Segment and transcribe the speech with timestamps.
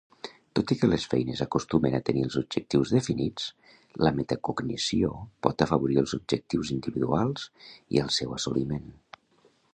[0.59, 3.45] Tot i que les feines acostumen a tenir els objectius definits,
[4.05, 5.13] la metacognició
[5.45, 7.47] por afavorir els objectius individuals
[7.99, 8.91] i el seu assoliment.